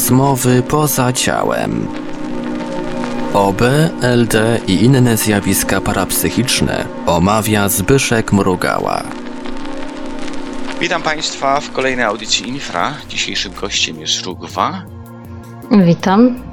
Rozmowy 0.00 0.62
poza 0.62 1.12
ciałem. 1.12 1.88
OB, 3.34 3.62
LD 4.02 4.60
i 4.66 4.84
inne 4.84 5.16
zjawiska 5.16 5.80
parapsychiczne 5.80 6.84
omawia 7.06 7.68
Zbyszek 7.68 8.32
Mrugała. 8.32 9.02
Witam 10.80 11.02
Państwa 11.02 11.60
w 11.60 11.72
kolejnej 11.72 12.04
audycji 12.04 12.48
Infra. 12.48 12.94
Dzisiejszym 13.08 13.52
gościem 13.52 14.00
jest 14.00 14.22
Rugwa. 14.22 14.82
Witam. 15.70 16.49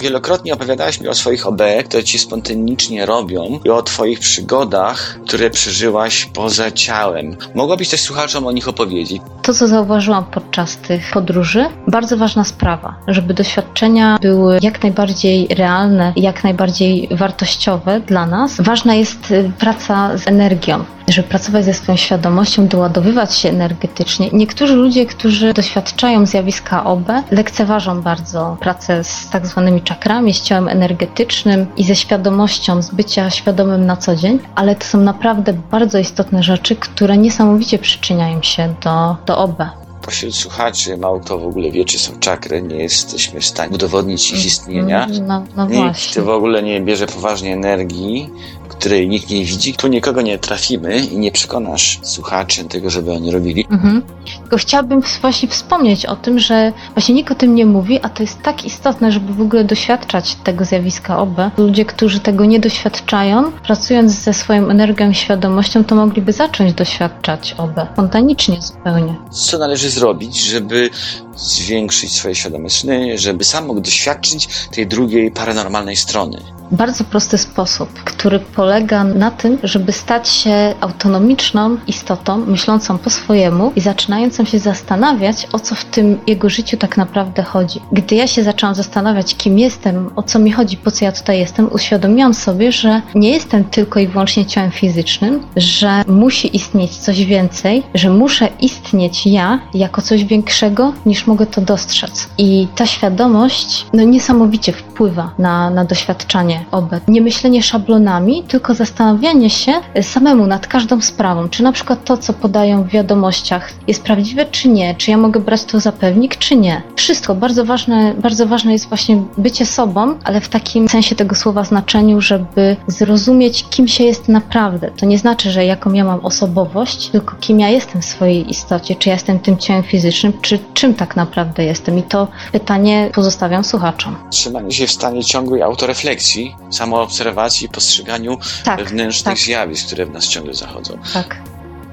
Wielokrotnie 0.00 0.54
opowiadałaś 0.54 1.00
mi 1.00 1.08
o 1.08 1.14
swoich 1.14 1.46
OB, 1.46 1.60
które 1.84 2.04
ci 2.04 2.18
spontanicznie 2.18 3.06
robią 3.06 3.60
i 3.64 3.70
o 3.70 3.82
twoich 3.82 4.20
przygodach, 4.20 5.18
które 5.26 5.50
przeżyłaś 5.50 6.28
poza 6.34 6.70
ciałem. 6.70 7.36
Mogłabyś 7.54 7.88
też 7.88 8.00
słuchaczom 8.00 8.46
o 8.46 8.52
nich 8.52 8.68
opowiedzieć? 8.68 9.22
To, 9.42 9.54
co 9.54 9.68
zauważyłam 9.68 10.24
podczas 10.24 10.76
tych 10.76 11.10
podróży, 11.10 11.66
bardzo 11.88 12.16
ważna 12.16 12.44
sprawa, 12.44 12.96
żeby 13.08 13.34
doświadczenia 13.34 14.18
były 14.22 14.58
jak 14.62 14.82
najbardziej 14.82 15.48
realne, 15.48 16.12
jak 16.16 16.44
najbardziej 16.44 17.08
wartościowe 17.10 18.00
dla 18.00 18.26
nas. 18.26 18.60
Ważna 18.60 18.94
jest 18.94 19.30
y, 19.30 19.50
praca 19.58 20.18
z 20.18 20.28
energią, 20.28 20.84
żeby 21.08 21.28
pracować 21.28 21.64
ze 21.64 21.74
swoją 21.74 21.96
świadomością, 21.96 22.68
doładowywać 22.68 23.34
się 23.34 23.48
energetycznie. 23.48 24.30
Niektórzy 24.32 24.74
ludzie, 24.74 25.06
którzy 25.06 25.54
doświadczają 25.54 26.26
zjawiska 26.26 26.84
OB, 26.84 27.08
lekceważą 27.30 28.02
bardzo 28.02 28.56
pracę 28.60 29.04
z 29.04 29.30
tak 29.30 29.46
zwanymi 29.46 29.82
czakrami, 29.82 30.34
z 30.34 30.42
ciałem 30.42 30.68
energetycznym 30.68 31.66
i 31.76 31.84
ze 31.84 31.96
świadomością, 31.96 32.82
z 32.82 32.90
bycia 32.90 33.30
świadomym 33.30 33.86
na 33.86 33.96
co 33.96 34.16
dzień, 34.16 34.38
ale 34.54 34.76
to 34.76 34.84
są 34.84 35.00
naprawdę 35.00 35.52
bardzo 35.52 35.98
istotne 35.98 36.42
rzeczy, 36.42 36.76
które 36.76 37.16
niesamowicie 37.16 37.78
przyczyniają 37.78 38.42
się 38.42 38.74
do, 38.84 39.16
do 39.26 39.38
OB. 39.38 39.62
Pośród 40.06 40.34
słuchaczy 40.36 40.96
mało 40.96 41.20
kto 41.20 41.38
w 41.38 41.46
ogóle 41.46 41.70
wie, 41.70 41.84
czy 41.84 41.98
są 41.98 42.18
czakry, 42.18 42.62
nie 42.62 42.76
jesteśmy 42.76 43.40
w 43.40 43.44
stanie 43.44 43.74
udowodnić 43.74 44.32
ich 44.32 44.46
istnienia. 44.46 45.06
No, 45.26 45.44
no 45.56 45.66
Nikt 45.66 45.76
właśnie. 45.76 46.22
w 46.22 46.28
ogóle 46.28 46.62
nie 46.62 46.80
bierze 46.80 47.06
poważnie 47.06 47.52
energii, 47.52 48.30
której 48.78 49.08
nikt 49.08 49.30
nie 49.30 49.44
widzi. 49.44 49.74
Tu 49.74 49.88
nikogo 49.88 50.22
nie 50.22 50.38
trafimy 50.38 50.98
i 50.98 51.18
nie 51.18 51.32
przekonasz 51.32 51.98
słuchaczy 52.02 52.64
tego, 52.64 52.90
żeby 52.90 53.12
oni 53.12 53.30
robili. 53.30 53.66
Mhm. 53.70 54.02
Tylko 54.40 54.56
chciałabym 54.56 55.02
właśnie 55.20 55.48
wspomnieć 55.48 56.06
o 56.06 56.16
tym, 56.16 56.38
że 56.38 56.72
właśnie 56.94 57.14
nikt 57.14 57.32
o 57.32 57.34
tym 57.34 57.54
nie 57.54 57.66
mówi, 57.66 58.00
a 58.02 58.08
to 58.08 58.22
jest 58.22 58.42
tak 58.42 58.64
istotne, 58.64 59.12
żeby 59.12 59.32
w 59.32 59.40
ogóle 59.40 59.64
doświadczać 59.64 60.34
tego 60.34 60.64
zjawiska 60.64 61.18
OB. 61.18 61.40
Ludzie, 61.58 61.84
którzy 61.84 62.20
tego 62.20 62.44
nie 62.44 62.60
doświadczają, 62.60 63.52
pracując 63.52 64.12
ze 64.12 64.32
swoją 64.32 64.68
energią 64.68 65.10
i 65.10 65.14
świadomością, 65.14 65.84
to 65.84 65.94
mogliby 65.94 66.32
zacząć 66.32 66.72
doświadczać 66.72 67.54
OB 67.58 67.80
spontanicznie 67.92 68.62
zupełnie. 68.62 69.14
Co 69.30 69.58
należy 69.58 69.90
zrobić, 69.90 70.40
żeby 70.40 70.90
zwiększyć 71.36 72.12
swoje 72.12 72.34
świadome 72.34 72.70
sny, 72.70 73.18
żeby 73.18 73.44
sam 73.44 73.66
mógł 73.66 73.80
doświadczyć 73.80 74.48
tej 74.70 74.86
drugiej 74.86 75.30
paranormalnej 75.30 75.96
strony? 75.96 76.56
Bardzo 76.70 77.04
prosty 77.04 77.38
sposób, 77.38 77.88
który 78.04 78.38
polega 78.38 79.04
na 79.04 79.30
tym, 79.30 79.58
żeby 79.62 79.92
stać 79.92 80.28
się 80.28 80.74
autonomiczną 80.80 81.76
istotą, 81.86 82.36
myślącą 82.36 82.98
po 82.98 83.10
swojemu 83.10 83.72
i 83.76 83.80
zaczynającą 83.80 84.44
się 84.44 84.58
zastanawiać, 84.58 85.48
o 85.52 85.58
co 85.58 85.74
w 85.74 85.84
tym 85.84 86.18
jego 86.26 86.48
życiu 86.48 86.76
tak 86.76 86.96
naprawdę 86.96 87.42
chodzi. 87.42 87.80
Gdy 87.92 88.14
ja 88.14 88.26
się 88.26 88.44
zaczęłam 88.44 88.74
zastanawiać, 88.74 89.36
kim 89.36 89.58
jestem, 89.58 90.10
o 90.16 90.22
co 90.22 90.38
mi 90.38 90.52
chodzi, 90.52 90.76
po 90.76 90.90
co 90.90 91.04
ja 91.04 91.12
tutaj 91.12 91.38
jestem, 91.38 91.72
uświadomiłam 91.72 92.34
sobie, 92.34 92.72
że 92.72 93.02
nie 93.14 93.30
jestem 93.30 93.64
tylko 93.64 94.00
i 94.00 94.06
wyłącznie 94.06 94.46
ciałem 94.46 94.70
fizycznym, 94.70 95.46
że 95.56 96.04
musi 96.08 96.56
istnieć 96.56 96.96
coś 96.96 97.24
więcej, 97.24 97.82
że 97.94 98.10
muszę 98.10 98.48
istnieć 98.60 99.26
ja 99.26 99.60
jako 99.74 100.02
coś 100.02 100.24
większego, 100.24 100.92
niż 101.06 101.25
mogę 101.26 101.46
to 101.46 101.60
dostrzec. 101.60 102.28
I 102.38 102.68
ta 102.76 102.86
świadomość 102.86 103.86
no, 103.92 104.02
niesamowicie 104.02 104.72
wpływa 104.72 105.30
na, 105.38 105.70
na 105.70 105.84
doświadczanie 105.84 106.64
OB. 106.70 106.90
Nie 107.08 107.20
myślenie 107.20 107.62
szablonami, 107.62 108.42
tylko 108.42 108.74
zastanawianie 108.74 109.50
się 109.50 109.72
samemu 110.02 110.46
nad 110.46 110.66
każdą 110.66 111.00
sprawą. 111.00 111.48
Czy 111.48 111.62
na 111.62 111.72
przykład 111.72 112.04
to, 112.04 112.16
co 112.16 112.32
podają 112.32 112.82
w 112.82 112.88
wiadomościach, 112.88 113.72
jest 113.86 114.02
prawdziwe, 114.02 114.46
czy 114.46 114.68
nie? 114.68 114.94
Czy 114.94 115.10
ja 115.10 115.16
mogę 115.16 115.40
brać 115.40 115.64
to 115.64 115.80
za 115.80 115.92
pewnik, 115.92 116.36
czy 116.36 116.56
nie? 116.56 116.82
Wszystko. 116.96 117.34
Bardzo 117.34 117.64
ważne, 117.64 118.14
bardzo 118.14 118.46
ważne 118.46 118.72
jest 118.72 118.88
właśnie 118.88 119.22
bycie 119.38 119.66
sobą, 119.66 120.14
ale 120.24 120.40
w 120.40 120.48
takim 120.48 120.88
sensie 120.88 121.14
tego 121.14 121.34
słowa 121.34 121.64
znaczeniu, 121.64 122.20
żeby 122.20 122.76
zrozumieć, 122.86 123.64
kim 123.70 123.88
się 123.88 124.04
jest 124.04 124.28
naprawdę. 124.28 124.90
To 124.90 125.06
nie 125.06 125.18
znaczy, 125.18 125.50
że 125.50 125.64
jaką 125.64 125.92
ja 125.92 126.04
mam 126.04 126.20
osobowość, 126.20 127.08
tylko 127.08 127.36
kim 127.40 127.60
ja 127.60 127.68
jestem 127.68 128.02
w 128.02 128.04
swojej 128.04 128.50
istocie. 128.50 128.94
Czy 128.94 129.08
ja 129.08 129.14
jestem 129.14 129.38
tym 129.38 129.58
ciałem 129.58 129.82
fizycznym, 129.82 130.32
czy 130.42 130.58
czym 130.74 130.94
tak 130.94 131.15
naprawdę 131.16 131.64
jestem? 131.64 131.98
I 131.98 132.02
to 132.02 132.28
pytanie 132.52 133.10
pozostawiam 133.14 133.64
słuchaczom. 133.64 134.16
Trzymanie 134.30 134.72
się 134.72 134.86
w 134.86 134.90
stanie 134.92 135.24
ciągłej 135.24 135.62
autorefleksji, 135.62 136.56
samoobserwacji, 136.70 137.68
postrzeganiu 137.68 138.38
Tak, 138.64 138.78
wewnętrznych 138.84 139.34
tak. 139.34 139.44
zjawisk, 139.44 139.86
które 139.86 140.06
w 140.06 140.10
nas 140.10 140.28
ciągle 140.28 140.54
zachodzą. 140.54 140.98
tak. 141.14 141.36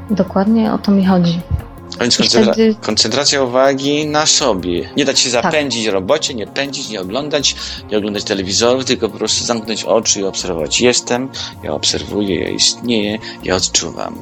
Dokładnie 0.09 0.73
o 0.73 0.77
to 0.77 0.91
mi 0.91 1.05
chodzi. 1.05 1.39
A 1.99 2.01
więc 2.03 2.17
koncentra- 2.17 2.53
wtedy- 2.53 2.75
koncentracja 2.81 3.43
uwagi 3.43 4.05
na 4.07 4.25
sobie. 4.25 4.89
Nie 4.97 5.05
dać 5.05 5.19
się 5.19 5.31
Tak. 5.31 5.43
zapędzić 5.43 5.85
robocie, 5.87 6.33
nie 6.33 6.47
pędzić, 6.47 6.89
nie 6.89 7.01
oglądać, 7.01 7.55
nie 7.91 7.97
oglądać 7.97 8.23
telewizorów, 8.23 8.85
tylko 8.85 9.09
po 9.09 9.17
prostu 9.17 9.45
zamknąć 9.45 9.83
oczy 9.83 10.19
i 10.19 10.23
obserwować. 10.23 10.81
Jestem, 10.81 11.29
ja 11.63 11.73
obserwuję, 11.73 12.39
ja 12.41 12.49
istnieję, 12.49 13.17
ja 13.43 13.55
odczuwam. 13.55 14.15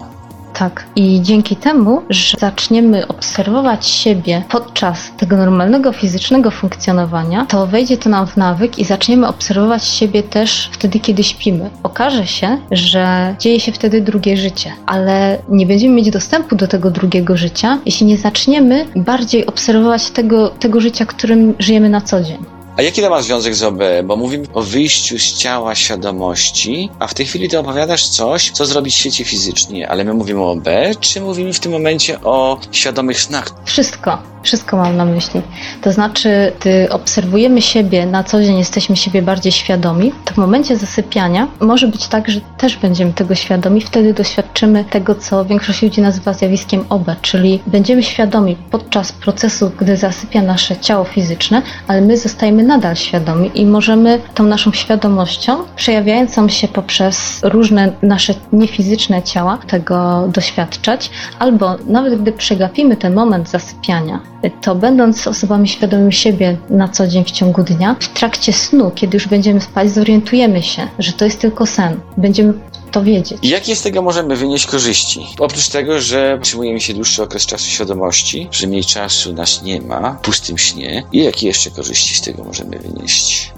Tak. 0.53 0.85
I 0.95 1.21
dzięki 1.21 1.55
temu, 1.55 2.01
że 2.09 2.37
zaczniemy 2.39 3.07
obserwować 3.07 3.87
siebie 3.87 4.43
podczas 4.49 5.11
tego 5.17 5.37
normalnego 5.37 5.91
fizycznego 5.93 6.51
funkcjonowania, 6.51 7.45
to 7.45 7.67
wejdzie 7.67 7.97
to 7.97 8.09
nam 8.09 8.27
w 8.27 8.37
nawyk 8.37 8.79
i 8.79 8.85
zaczniemy 8.85 9.27
obserwować 9.27 9.85
siebie 9.85 10.23
też 10.23 10.69
wtedy, 10.71 10.99
kiedy 10.99 11.23
śpimy. 11.23 11.69
Okaże 11.83 12.27
się, 12.27 12.57
że 12.71 13.35
dzieje 13.39 13.59
się 13.59 13.71
wtedy 13.71 14.01
drugie 14.01 14.37
życie, 14.37 14.71
ale 14.85 15.37
nie 15.49 15.65
będziemy 15.65 15.95
mieć 15.95 16.11
dostępu 16.11 16.55
do 16.55 16.67
tego 16.67 16.91
drugiego 16.91 17.37
życia, 17.37 17.79
jeśli 17.85 18.05
nie 18.05 18.17
zaczniemy 18.17 18.85
bardziej 18.95 19.45
obserwować 19.45 20.09
tego, 20.09 20.49
tego 20.49 20.81
życia, 20.81 21.05
którym 21.05 21.53
żyjemy 21.59 21.89
na 21.89 22.01
co 22.01 22.23
dzień. 22.23 22.60
A 22.81 22.83
jaki 22.83 23.01
to 23.01 23.09
ma 23.09 23.21
związek 23.21 23.55
z 23.55 23.63
OB? 23.63 23.79
Bo 24.03 24.15
mówimy 24.15 24.45
o 24.53 24.61
wyjściu 24.61 25.19
z 25.19 25.33
ciała 25.33 25.75
świadomości, 25.75 26.89
a 26.99 27.07
w 27.07 27.13
tej 27.13 27.25
chwili 27.25 27.49
ty 27.49 27.59
opowiadasz 27.59 28.07
coś, 28.07 28.51
co 28.51 28.65
zrobić 28.65 28.93
w 28.95 28.97
świecie 28.97 29.25
fizycznie. 29.25 29.89
Ale 29.89 30.03
my 30.03 30.13
mówimy 30.13 30.39
o 30.39 30.51
OB, 30.51 30.67
czy 30.99 31.21
mówimy 31.21 31.53
w 31.53 31.59
tym 31.59 31.71
momencie 31.71 32.21
o 32.21 32.59
świadomych 32.71 33.19
snach? 33.19 33.47
Wszystko, 33.65 34.17
wszystko 34.43 34.77
mam 34.77 34.97
na 34.97 35.05
myśli. 35.05 35.41
To 35.81 35.91
znaczy, 35.91 36.51
gdy 36.59 36.89
obserwujemy 36.89 37.61
siebie 37.61 38.05
na 38.05 38.23
co 38.23 38.41
dzień, 38.43 38.57
jesteśmy 38.57 38.95
siebie 38.95 39.21
bardziej 39.21 39.51
świadomi, 39.51 40.11
to 40.25 40.33
w 40.33 40.37
momencie 40.37 40.77
zasypiania 40.77 41.47
może 41.59 41.87
być 41.87 42.07
tak, 42.07 42.29
że 42.29 42.41
też 42.57 42.77
będziemy 42.77 43.13
tego 43.13 43.35
świadomi, 43.35 43.81
wtedy 43.81 44.13
doświadczymy 44.13 44.85
tego, 44.85 45.15
co 45.15 45.45
większość 45.45 45.81
ludzi 45.81 46.01
nazywa 46.01 46.33
zjawiskiem 46.33 46.85
OB, 46.89 47.05
czyli 47.21 47.61
będziemy 47.67 48.03
świadomi 48.03 48.55
podczas 48.71 49.11
procesu, 49.11 49.71
gdy 49.79 49.97
zasypia 49.97 50.41
nasze 50.41 50.77
ciało 50.77 51.05
fizyczne, 51.05 51.61
ale 51.87 52.01
my 52.01 52.17
zostajemy 52.17 52.63
nadal 52.71 52.95
świadomi 52.95 53.51
i 53.55 53.65
możemy 53.65 54.19
tą 54.35 54.43
naszą 54.43 54.71
świadomością, 54.71 55.57
przejawiającą 55.75 56.49
się 56.49 56.67
poprzez 56.67 57.39
różne 57.43 57.91
nasze 58.01 58.33
niefizyczne 58.53 59.23
ciała, 59.23 59.57
tego 59.67 60.27
doświadczać, 60.33 61.11
albo 61.39 61.75
nawet 61.87 62.21
gdy 62.21 62.31
przegapimy 62.31 62.95
ten 62.97 63.13
moment 63.13 63.49
zasypiania, 63.49 64.19
to 64.61 64.75
będąc 64.75 65.27
osobami 65.27 65.67
świadomymi 65.67 66.13
siebie 66.13 66.57
na 66.69 66.87
co 66.87 67.07
dzień 67.07 67.23
w 67.25 67.31
ciągu 67.31 67.63
dnia, 67.63 67.95
w 67.99 68.07
trakcie 68.07 68.53
snu, 68.53 68.91
kiedy 68.95 69.17
już 69.17 69.27
będziemy 69.27 69.61
spać, 69.61 69.91
zorientujemy 69.91 70.61
się, 70.61 70.87
że 70.99 71.13
to 71.13 71.25
jest 71.25 71.41
tylko 71.41 71.65
sen. 71.65 71.99
Będziemy 72.17 72.53
to 72.91 73.03
wiedzieć. 73.03 73.39
Jakie 73.43 73.75
z 73.75 73.81
tego 73.81 74.01
możemy 74.01 74.35
wynieść 74.35 74.65
korzyści? 74.65 75.27
Oprócz 75.39 75.69
tego, 75.69 76.01
że 76.01 76.37
utrzymujemy 76.39 76.81
się 76.81 76.93
dłuższy 76.93 77.23
okres 77.23 77.45
czasu 77.45 77.65
świadomości, 77.65 78.47
że 78.51 78.67
mniej 78.67 78.85
czasu 78.85 79.33
nas 79.33 79.61
nie 79.61 79.81
ma, 79.81 80.13
w 80.13 80.21
pustym 80.21 80.57
śnie, 80.57 81.03
i 81.11 81.23
jakie 81.23 81.47
jeszcze 81.47 81.71
korzyści 81.71 82.15
z 82.15 82.21
tego 82.21 82.43
możemy 82.43 82.79
wynieść? 82.79 83.51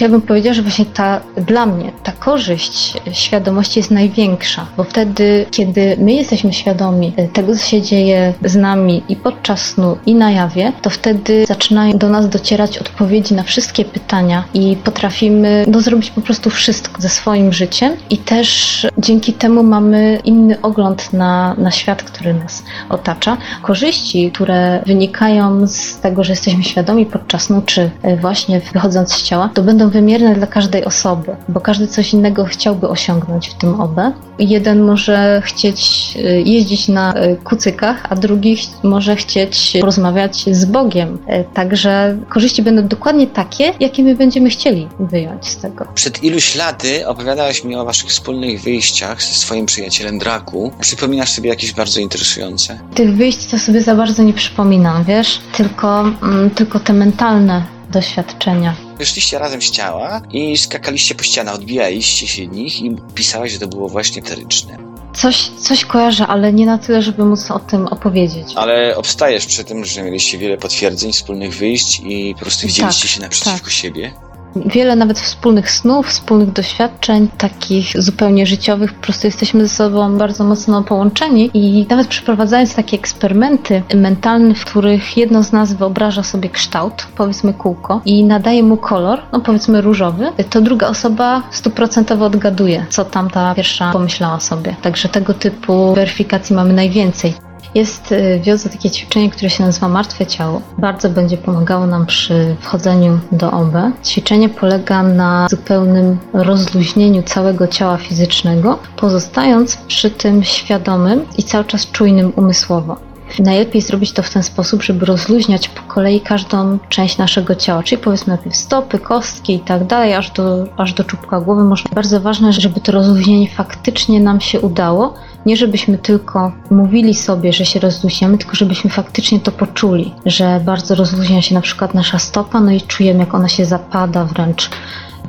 Ja 0.00 0.08
bym 0.08 0.22
powiedziała, 0.22 0.54
że 0.54 0.62
właśnie 0.62 0.86
ta, 0.86 1.20
dla 1.36 1.66
mnie 1.66 1.92
ta 2.02 2.12
korzyść 2.12 2.94
świadomości 3.12 3.78
jest 3.78 3.90
największa, 3.90 4.66
bo 4.76 4.84
wtedy, 4.84 5.46
kiedy 5.50 5.96
my 5.98 6.12
jesteśmy 6.12 6.52
świadomi 6.52 7.12
tego, 7.32 7.56
co 7.56 7.66
się 7.66 7.82
dzieje 7.82 8.34
z 8.44 8.56
nami 8.56 9.02
i 9.08 9.16
podczas 9.16 9.60
snu, 9.60 9.96
i 10.06 10.14
na 10.14 10.30
jawie, 10.30 10.72
to 10.82 10.90
wtedy 10.90 11.46
zaczynają 11.46 11.98
do 11.98 12.08
nas 12.08 12.28
docierać 12.28 12.78
odpowiedzi 12.78 13.34
na 13.34 13.42
wszystkie 13.42 13.84
pytania 13.84 14.44
i 14.54 14.76
potrafimy 14.84 15.64
no, 15.68 15.80
zrobić 15.80 16.10
po 16.10 16.20
prostu 16.20 16.50
wszystko 16.50 17.02
ze 17.02 17.08
swoim 17.08 17.52
życiem 17.52 17.92
i 18.10 18.18
też 18.18 18.86
dzięki 18.98 19.32
temu 19.32 19.62
mamy 19.62 20.20
inny 20.24 20.60
ogląd 20.60 21.12
na, 21.12 21.54
na 21.58 21.70
świat, 21.70 22.02
który 22.02 22.34
nas 22.34 22.62
otacza. 22.88 23.36
Korzyści, 23.62 24.30
które 24.30 24.82
wynikają 24.86 25.66
z 25.66 25.98
tego, 25.98 26.24
że 26.24 26.32
jesteśmy 26.32 26.64
świadomi 26.64 27.06
podczas 27.06 27.42
snu, 27.42 27.62
czy 27.66 27.90
właśnie 28.20 28.60
wychodząc 28.72 29.12
z 29.12 29.22
ciała, 29.22 29.50
to 29.54 29.62
będą 29.62 29.79
będą 29.80 29.92
wymierne 29.92 30.34
dla 30.34 30.46
każdej 30.46 30.84
osoby, 30.84 31.36
bo 31.48 31.60
każdy 31.60 31.86
coś 31.86 32.12
innego 32.12 32.44
chciałby 32.44 32.88
osiągnąć 32.88 33.48
w 33.48 33.54
tym 33.54 33.80
OB. 33.80 33.96
Jeden 34.38 34.82
może 34.82 35.42
chcieć 35.44 35.80
y, 36.16 36.42
jeździć 36.46 36.88
na 36.88 37.14
y, 37.14 37.36
kucykach, 37.44 38.06
a 38.10 38.16
drugi 38.16 38.56
może 38.82 39.16
chcieć 39.16 39.76
porozmawiać 39.80 40.44
z 40.50 40.64
Bogiem. 40.64 41.14
Y, 41.14 41.44
także 41.54 42.16
korzyści 42.28 42.62
będą 42.62 42.88
dokładnie 42.88 43.26
takie, 43.26 43.72
jakie 43.80 44.02
my 44.02 44.14
będziemy 44.14 44.50
chcieli 44.50 44.88
wyjąć 44.98 45.48
z 45.48 45.56
tego. 45.56 45.84
Przed 45.94 46.24
iluś 46.24 46.56
laty 46.56 47.08
opowiadałaś 47.08 47.64
mi 47.64 47.76
o 47.76 47.84
waszych 47.84 48.10
wspólnych 48.10 48.62
wyjściach 48.62 49.22
ze 49.22 49.34
swoim 49.34 49.66
przyjacielem 49.66 50.18
Draku. 50.18 50.72
Przypominasz 50.80 51.30
sobie 51.32 51.50
jakieś 51.50 51.72
bardzo 51.72 52.00
interesujące? 52.00 52.78
Tych 52.94 53.16
wyjść 53.16 53.46
to 53.46 53.58
sobie 53.58 53.82
za 53.82 53.94
bardzo 53.94 54.22
nie 54.22 54.32
przypominam, 54.32 55.04
wiesz? 55.04 55.40
Tylko, 55.56 56.00
mm, 56.22 56.50
tylko 56.50 56.80
te 56.80 56.92
mentalne 56.92 57.79
doświadczenia. 57.90 58.76
Wyszliście 58.98 59.38
razem 59.38 59.62
z 59.62 59.70
ciała 59.70 60.20
i 60.32 60.58
skakaliście 60.58 61.14
po 61.14 61.22
ścianach, 61.22 61.54
odbijaliście 61.54 62.26
się 62.26 62.46
nich 62.46 62.82
i 62.82 62.96
pisałaś, 63.14 63.52
że 63.52 63.58
to 63.58 63.66
było 63.68 63.88
właśnie 63.88 64.22
eteryczne. 64.22 64.76
Coś, 65.14 65.48
coś 65.48 65.84
kojarzę, 65.84 66.26
ale 66.26 66.52
nie 66.52 66.66
na 66.66 66.78
tyle, 66.78 67.02
żeby 67.02 67.24
móc 67.24 67.50
o 67.50 67.58
tym 67.58 67.86
opowiedzieć. 67.86 68.52
Ale 68.56 68.96
obstajesz 68.96 69.46
przy 69.46 69.64
tym, 69.64 69.84
że 69.84 70.02
mieliście 70.02 70.38
wiele 70.38 70.58
potwierdzeń, 70.58 71.12
wspólnych 71.12 71.54
wyjść 71.54 72.00
i 72.04 72.34
po 72.34 72.40
prostu 72.40 72.66
widzieliście 72.66 73.02
Tak, 73.02 73.10
się 73.10 73.20
naprzeciwko 73.20 73.64
tak. 73.64 73.70
siebie? 73.70 74.12
Wiele 74.56 74.96
nawet 74.96 75.18
wspólnych 75.18 75.70
snów, 75.70 76.06
wspólnych 76.06 76.52
doświadczeń, 76.52 77.28
takich 77.38 78.02
zupełnie 78.02 78.46
życiowych. 78.46 78.94
Po 78.94 79.02
prostu 79.02 79.26
jesteśmy 79.26 79.62
ze 79.62 79.74
sobą 79.74 80.18
bardzo 80.18 80.44
mocno 80.44 80.82
połączeni 80.82 81.50
i 81.54 81.86
nawet 81.90 82.06
przeprowadzając 82.06 82.74
takie 82.74 82.96
eksperymenty 82.96 83.82
mentalne, 83.94 84.54
w 84.54 84.64
których 84.64 85.16
jedno 85.16 85.42
z 85.42 85.52
nas 85.52 85.72
wyobraża 85.72 86.22
sobie 86.22 86.48
kształt, 86.48 87.06
powiedzmy 87.16 87.54
kółko, 87.54 88.00
i 88.04 88.24
nadaje 88.24 88.62
mu 88.62 88.76
kolor, 88.76 89.22
no 89.32 89.40
powiedzmy 89.40 89.80
różowy, 89.80 90.32
to 90.50 90.60
druga 90.60 90.88
osoba 90.88 91.42
stuprocentowo 91.50 92.26
odgaduje, 92.26 92.86
co 92.88 93.04
tamta 93.04 93.54
pierwsza 93.54 93.92
pomyślała 93.92 94.40
sobie. 94.40 94.76
Także 94.82 95.08
tego 95.08 95.34
typu 95.34 95.94
weryfikacji 95.94 96.56
mamy 96.56 96.72
najwięcej. 96.72 97.49
Jest 97.74 98.12
y, 98.12 98.40
w 98.58 98.72
takie 98.72 98.90
ćwiczenie, 98.90 99.30
które 99.30 99.50
się 99.50 99.64
nazywa 99.64 99.88
martwe 99.88 100.26
ciało. 100.26 100.62
Bardzo 100.78 101.10
będzie 101.10 101.36
pomagało 101.36 101.86
nam 101.86 102.06
przy 102.06 102.56
wchodzeniu 102.60 103.18
do 103.32 103.50
OB. 103.50 103.74
Ćwiczenie 104.04 104.48
polega 104.48 105.02
na 105.02 105.46
zupełnym 105.50 106.18
rozluźnieniu 106.32 107.22
całego 107.22 107.66
ciała 107.66 107.96
fizycznego, 107.96 108.78
pozostając 108.96 109.76
przy 109.76 110.10
tym 110.10 110.44
świadomym 110.44 111.24
i 111.38 111.42
cały 111.42 111.64
czas 111.64 111.90
czujnym 111.90 112.32
umysłowo. 112.36 113.09
Najlepiej 113.38 113.82
zrobić 113.82 114.12
to 114.12 114.22
w 114.22 114.30
ten 114.30 114.42
sposób, 114.42 114.82
żeby 114.82 115.06
rozluźniać 115.06 115.68
po 115.68 115.82
kolei 115.82 116.20
każdą 116.20 116.78
część 116.88 117.18
naszego 117.18 117.54
ciała, 117.54 117.82
czyli 117.82 118.02
powiedzmy 118.02 118.34
najpierw 118.34 118.56
stopy, 118.56 118.98
kostki 118.98 119.54
i 119.54 119.60
tak 119.60 119.86
dalej, 119.86 120.14
aż 120.14 120.30
do, 120.30 120.66
aż 120.76 120.92
do 120.92 121.04
czubka 121.04 121.40
głowy. 121.40 121.64
Może 121.64 121.84
bardzo 121.94 122.20
ważne, 122.20 122.52
żeby 122.52 122.80
to 122.80 122.92
rozluźnienie 122.92 123.48
faktycznie 123.48 124.20
nam 124.20 124.40
się 124.40 124.60
udało, 124.60 125.14
nie 125.46 125.56
żebyśmy 125.56 125.98
tylko 125.98 126.52
mówili 126.70 127.14
sobie, 127.14 127.52
że 127.52 127.64
się 127.64 127.80
rozluźniamy, 127.80 128.38
tylko 128.38 128.56
żebyśmy 128.56 128.90
faktycznie 128.90 129.40
to 129.40 129.52
poczuli, 129.52 130.14
że 130.26 130.60
bardzo 130.64 130.94
rozluźnia 130.94 131.42
się 131.42 131.54
na 131.54 131.60
przykład 131.60 131.94
nasza 131.94 132.18
stopa, 132.18 132.60
no 132.60 132.70
i 132.70 132.80
czujemy 132.80 133.20
jak 133.20 133.34
ona 133.34 133.48
się 133.48 133.64
zapada 133.64 134.24
wręcz 134.24 134.70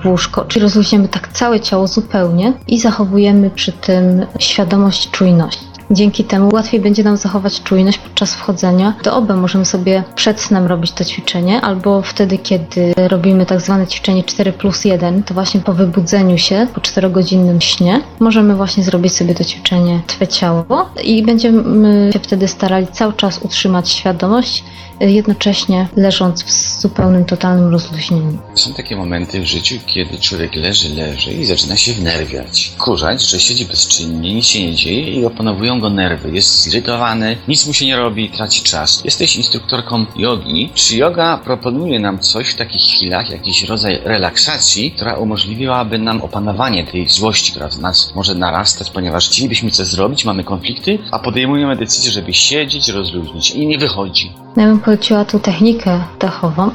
w 0.03 0.05
łóżko, 0.05 0.45
czyli 0.45 0.63
rozluźniamy 0.63 1.07
tak 1.07 1.27
całe 1.27 1.59
ciało 1.59 1.87
zupełnie 1.87 2.53
i 2.67 2.79
zachowujemy 2.79 3.49
przy 3.49 3.71
tym 3.71 4.25
świadomość, 4.39 5.11
czujność. 5.11 5.70
Dzięki 5.93 6.23
temu 6.23 6.49
łatwiej 6.53 6.81
będzie 6.81 7.03
nam 7.03 7.17
zachować 7.17 7.63
czujność 7.63 7.97
podczas 7.97 8.35
wchodzenia 8.35 8.93
do 9.03 9.15
OB. 9.15 9.29
Możemy 9.29 9.65
sobie 9.65 10.03
przed 10.15 10.39
snem 10.41 10.67
robić 10.67 10.91
to 10.91 11.05
ćwiczenie, 11.05 11.61
albo 11.61 12.01
wtedy, 12.01 12.37
kiedy 12.37 12.93
robimy 12.97 13.45
tak 13.45 13.61
zwane 13.61 13.87
ćwiczenie 13.87 14.23
4 14.23 14.53
plus 14.53 14.85
1, 14.85 15.23
to 15.23 15.33
właśnie 15.33 15.59
po 15.59 15.73
wybudzeniu 15.73 16.37
się, 16.37 16.67
po 16.73 16.81
4-godzinnym 16.81 17.59
śnie, 17.59 18.01
możemy 18.19 18.55
właśnie 18.55 18.83
zrobić 18.83 19.13
sobie 19.13 19.35
to 19.35 19.43
ćwiczenie 19.43 20.01
Twe 20.07 20.27
ciało 20.27 20.65
i 21.03 21.23
będziemy 21.23 22.13
się 22.13 22.19
wtedy 22.19 22.47
starali 22.47 22.87
cały 22.87 23.13
czas 23.13 23.39
utrzymać 23.43 23.89
świadomość, 23.89 24.63
jednocześnie 24.99 25.87
leżąc 25.95 26.43
w 26.43 26.81
zupełnym, 26.81 27.25
totalnym 27.25 27.71
rozluźnieniu. 27.71 28.37
Są 28.55 28.73
takie 28.73 28.95
momenty 28.95 29.41
w 29.41 29.45
życiu, 29.45 29.75
kiedy 29.85 30.17
człowiek 30.17 30.55
leży, 30.55 30.95
leży 30.95 31.33
i 31.33 31.45
zaczyna 31.45 31.77
się 31.77 31.93
wnerwiać. 31.93 32.73
Kurzać, 32.77 33.21
że 33.21 33.39
siedzi 33.39 33.65
bezczynnie, 33.65 34.33
nic 34.33 34.45
się 34.45 34.67
nie 34.67 34.75
dzieje 34.75 35.13
i 35.13 35.25
opanowują 35.25 35.80
go 35.81 35.89
nerwy. 35.89 36.31
Jest 36.31 36.61
zirytowany, 36.61 37.37
nic 37.47 37.67
mu 37.67 37.73
się 37.73 37.85
nie 37.85 37.97
robi, 37.97 38.29
traci 38.29 38.63
czas. 38.63 39.01
Jesteś 39.05 39.35
instruktorką 39.35 40.05
jogi. 40.15 40.69
Czy 40.73 40.97
yoga 40.97 41.37
proponuje 41.37 41.99
nam 41.99 42.19
coś 42.19 42.49
w 42.49 42.55
takich 42.55 42.81
chwilach, 42.81 43.29
jakiś 43.29 43.63
rodzaj 43.63 43.99
relaksacji, 44.03 44.91
która 44.91 45.13
umożliwiłaby 45.15 45.99
nam 45.99 46.21
opanowanie 46.21 46.83
tej 46.85 47.09
złości, 47.09 47.51
która 47.51 47.69
w 47.69 47.79
nas 47.79 48.15
może 48.15 48.35
narastać, 48.35 48.89
ponieważ 48.91 49.29
chcielibyśmy 49.29 49.71
coś 49.71 49.87
zrobić, 49.87 50.25
mamy 50.25 50.43
konflikty, 50.43 50.99
a 51.11 51.19
podejmujemy 51.19 51.75
decyzję, 51.75 52.11
żeby 52.11 52.33
siedzieć, 52.33 52.89
rozluźnić 52.89 53.51
i 53.51 53.67
nie 53.67 53.77
wychodzi. 53.77 54.31
Ja 54.57 54.65
bym 54.65 54.79
poleciła 54.79 55.25
tu 55.25 55.39
technikę 55.39 56.03
dechową. 56.19 56.71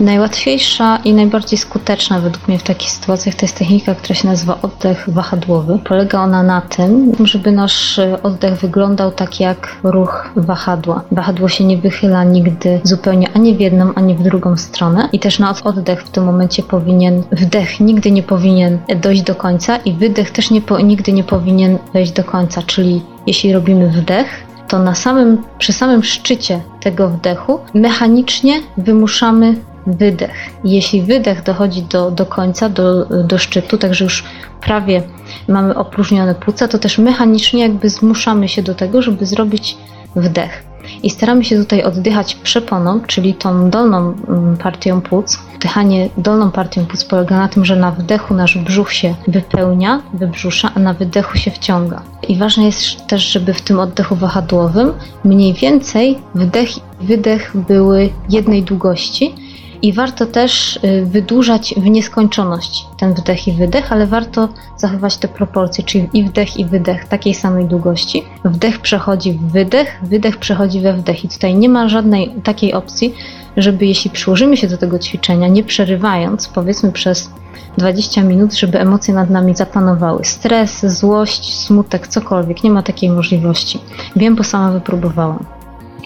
Najłatwiejsza 0.00 0.98
i 1.04 1.12
najbardziej 1.12 1.58
skuteczna 1.58 2.20
według 2.20 2.48
mnie 2.48 2.58
w 2.58 2.62
takich 2.62 2.90
sytuacjach 2.90 3.34
to 3.34 3.46
jest 3.46 3.58
technika, 3.58 3.94
która 3.94 4.14
się 4.14 4.28
nazywa 4.28 4.58
oddech 4.62 5.04
wahadłowy. 5.08 5.78
Polega 5.84 6.20
ona 6.20 6.42
na 6.42 6.60
tym, 6.60 7.12
żeby 7.24 7.52
nasz 7.52 8.00
oddech 8.22 8.54
wyglądał 8.54 9.10
tak 9.10 9.40
jak 9.40 9.76
ruch 9.82 10.30
wahadła. 10.36 11.02
Wahadło 11.12 11.48
się 11.48 11.64
nie 11.64 11.78
wychyla 11.78 12.24
nigdy 12.24 12.80
zupełnie 12.82 13.28
ani 13.34 13.54
w 13.54 13.60
jedną, 13.60 13.94
ani 13.94 14.14
w 14.14 14.22
drugą 14.22 14.56
stronę 14.56 15.08
i 15.12 15.18
też 15.18 15.38
na 15.38 15.54
oddech 15.64 16.02
w 16.02 16.10
tym 16.10 16.24
momencie 16.24 16.62
powinien, 16.62 17.22
wdech 17.32 17.80
nigdy 17.80 18.10
nie 18.10 18.22
powinien 18.22 18.78
dojść 18.96 19.22
do 19.22 19.34
końca 19.34 19.76
i 19.76 19.92
wydech 19.92 20.30
też 20.30 20.50
nie 20.50 20.62
nigdy 20.84 21.12
nie 21.12 21.24
powinien 21.24 21.78
wejść 21.94 22.12
do 22.12 22.24
końca, 22.24 22.62
czyli 22.62 23.02
jeśli 23.26 23.52
robimy 23.52 23.88
wdech, 23.88 24.46
to 24.68 24.78
na 24.78 24.94
samym, 24.94 25.42
przy 25.58 25.72
samym 25.72 26.04
szczycie 26.04 26.60
tego 26.80 27.08
wdechu 27.08 27.58
mechanicznie 27.74 28.60
wymuszamy 28.76 29.56
wydech. 29.86 30.50
Jeśli 30.64 31.02
wydech 31.02 31.42
dochodzi 31.42 31.82
do, 31.82 32.10
do 32.10 32.26
końca, 32.26 32.68
do, 32.68 33.04
do 33.04 33.38
szczytu, 33.38 33.78
także 33.78 34.04
już 34.04 34.24
prawie 34.60 35.02
mamy 35.48 35.74
opróżnione 35.74 36.34
płuca, 36.34 36.68
to 36.68 36.78
też 36.78 36.98
mechanicznie 36.98 37.62
jakby 37.62 37.88
zmuszamy 37.88 38.48
się 38.48 38.62
do 38.62 38.74
tego, 38.74 39.02
żeby 39.02 39.26
zrobić 39.26 39.76
wdech. 40.16 40.66
I 41.02 41.10
staramy 41.10 41.44
się 41.44 41.56
tutaj 41.56 41.82
oddychać 41.82 42.34
przeponą, 42.34 43.00
czyli 43.00 43.34
tą 43.34 43.70
dolną 43.70 44.14
mm, 44.28 44.56
partią 44.56 45.00
płuc. 45.00 45.38
Wdychanie 45.54 46.08
dolną 46.16 46.50
partią 46.50 46.86
płuc 46.86 47.04
polega 47.04 47.36
na 47.36 47.48
tym, 47.48 47.64
że 47.64 47.76
na 47.76 47.90
wdechu 47.90 48.34
nasz 48.34 48.58
brzuch 48.58 48.92
się 48.92 49.14
wypełnia, 49.28 50.02
wybrzusza, 50.14 50.70
a 50.74 50.78
na 50.78 50.94
wydechu 50.94 51.38
się 51.38 51.50
wciąga. 51.50 52.02
I 52.28 52.36
ważne 52.36 52.64
jest 52.64 53.06
też, 53.06 53.22
żeby 53.22 53.54
w 53.54 53.60
tym 53.60 53.78
oddechu 53.78 54.16
wahadłowym 54.16 54.92
mniej 55.24 55.54
więcej 55.54 56.18
wdech 56.34 56.76
i 56.76 56.80
wydech 57.00 57.52
były 57.54 58.08
jednej 58.30 58.62
długości, 58.62 59.34
i 59.82 59.92
warto 59.92 60.26
też 60.26 60.76
y, 60.76 61.06
wydłużać 61.06 61.74
w 61.76 61.84
nieskończoność 61.84 62.86
ten 62.98 63.14
wdech 63.14 63.48
i 63.48 63.52
wydech, 63.52 63.92
ale 63.92 64.06
warto 64.06 64.48
zachować 64.76 65.16
te 65.16 65.28
proporcje, 65.28 65.84
czyli 65.84 66.08
i 66.12 66.24
wdech 66.24 66.56
i 66.56 66.64
wydech 66.64 67.04
takiej 67.04 67.34
samej 67.34 67.64
długości. 67.64 68.24
Wdech 68.44 68.80
przechodzi 68.80 69.32
w 69.32 69.52
wydech, 69.52 70.00
wydech 70.02 70.36
przechodzi 70.36 70.80
we 70.80 70.92
wdech 70.92 71.24
i 71.24 71.28
tutaj 71.28 71.54
nie 71.54 71.68
ma 71.68 71.88
żadnej 71.88 72.34
takiej 72.44 72.72
opcji, 72.74 73.14
żeby 73.56 73.86
jeśli 73.86 74.10
przyłożymy 74.10 74.56
się 74.56 74.68
do 74.68 74.78
tego 74.78 74.98
ćwiczenia, 74.98 75.48
nie 75.48 75.64
przerywając, 75.64 76.48
powiedzmy 76.48 76.92
przez 76.92 77.30
20 77.78 78.22
minut, 78.22 78.54
żeby 78.54 78.80
emocje 78.80 79.14
nad 79.14 79.30
nami 79.30 79.56
zapanowały. 79.56 80.24
Stres, 80.24 80.86
złość, 80.86 81.54
smutek, 81.58 82.08
cokolwiek. 82.08 82.64
Nie 82.64 82.70
ma 82.70 82.82
takiej 82.82 83.10
możliwości. 83.10 83.78
Wiem, 84.16 84.36
bo 84.36 84.44
sama 84.44 84.70
wypróbowałam 84.70 85.55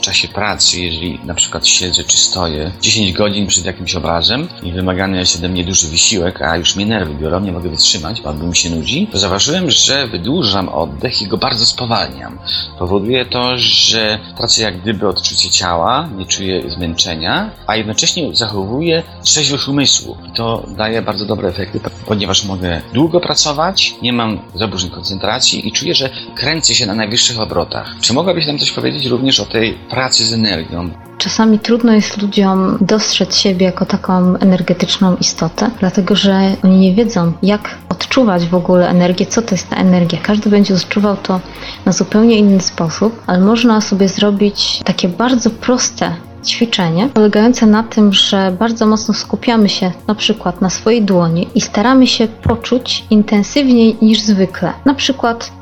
w 0.00 0.02
czasie 0.02 0.28
pracy, 0.28 0.80
jeżeli 0.80 1.20
na 1.24 1.34
przykład 1.34 1.66
siedzę 1.66 2.04
czy 2.04 2.18
stoję 2.18 2.72
10 2.80 3.12
godzin 3.12 3.46
przed 3.46 3.64
jakimś 3.64 3.94
obrazem 3.94 4.48
i 4.62 4.72
wymagany 4.72 5.18
jest 5.18 5.36
ode 5.36 5.48
mnie 5.48 5.64
duży 5.64 5.88
wysiłek, 5.88 6.42
a 6.42 6.56
już 6.56 6.76
mnie 6.76 6.86
nerwy 6.86 7.14
biorą, 7.14 7.40
nie 7.40 7.52
mogę 7.52 7.70
wytrzymać, 7.70 8.20
albo 8.24 8.46
mi 8.46 8.56
się 8.56 8.70
nudzi, 8.70 9.08
to 9.12 9.18
zauważyłem, 9.18 9.70
że 9.70 10.06
wydłużam 10.06 10.68
oddech 10.68 11.22
i 11.22 11.26
go 11.26 11.36
bardzo 11.36 11.66
spowalniam. 11.66 12.38
Powoduje 12.78 13.24
to, 13.24 13.58
że 13.58 14.18
tracę 14.36 14.62
jak 14.62 14.80
gdyby 14.80 15.08
odczucie 15.08 15.50
ciała, 15.50 16.08
nie 16.16 16.26
czuję 16.26 16.70
zmęczenia, 16.70 17.50
a 17.66 17.76
jednocześnie 17.76 18.36
zachowuję 18.36 19.02
trzeźwość 19.22 19.68
umysłu. 19.68 20.16
I 20.28 20.30
to 20.32 20.66
daje 20.76 21.02
bardzo 21.02 21.26
dobre 21.26 21.48
efekty, 21.48 21.80
ponieważ 22.06 22.44
mogę 22.44 22.82
długo 22.94 23.20
pracować, 23.20 23.94
nie 24.02 24.12
mam 24.12 24.40
zaburzeń 24.54 24.90
koncentracji 24.90 25.68
i 25.68 25.72
czuję, 25.72 25.94
że 25.94 26.10
kręcę 26.34 26.74
się 26.74 26.86
na 26.86 26.94
najwyższych 26.94 27.40
obrotach. 27.40 27.94
Czy 28.00 28.12
mogłabyś 28.12 28.46
nam 28.46 28.58
coś 28.58 28.70
powiedzieć 28.70 29.06
również 29.06 29.40
o 29.40 29.46
tej 29.46 29.89
pracy 29.90 30.26
z 30.26 30.32
energią. 30.32 30.90
Czasami 31.18 31.58
trudno 31.58 31.92
jest 31.92 32.22
ludziom 32.22 32.78
dostrzec 32.80 33.36
siebie 33.36 33.66
jako 33.66 33.86
taką 33.86 34.36
energetyczną 34.36 35.16
istotę, 35.16 35.70
dlatego 35.80 36.16
że 36.16 36.56
oni 36.64 36.78
nie 36.78 36.94
wiedzą, 36.94 37.32
jak 37.42 37.78
odczuwać 37.88 38.46
w 38.46 38.54
ogóle 38.54 38.88
energię, 38.88 39.26
co 39.26 39.42
to 39.42 39.54
jest 39.54 39.68
ta 39.68 39.76
energia. 39.76 40.18
Każdy 40.22 40.50
będzie 40.50 40.74
odczuwał 40.74 41.16
to 41.16 41.40
na 41.86 41.92
zupełnie 41.92 42.36
inny 42.36 42.60
sposób, 42.60 43.22
ale 43.26 43.40
można 43.40 43.80
sobie 43.80 44.08
zrobić 44.08 44.80
takie 44.84 45.08
bardzo 45.08 45.50
proste 45.50 46.14
ćwiczenie 46.46 47.08
polegające 47.14 47.66
na 47.66 47.82
tym, 47.82 48.12
że 48.12 48.56
bardzo 48.58 48.86
mocno 48.86 49.14
skupiamy 49.14 49.68
się 49.68 49.92
na 50.06 50.14
przykład 50.14 50.60
na 50.60 50.70
swojej 50.70 51.02
dłoni 51.02 51.48
i 51.54 51.60
staramy 51.60 52.06
się 52.06 52.28
poczuć 52.28 53.04
intensywniej 53.10 53.96
niż 54.02 54.20
zwykle. 54.20 54.72
Na 54.84 54.94
przykład 54.94 55.52